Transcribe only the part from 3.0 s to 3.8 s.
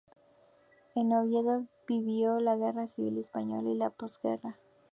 española y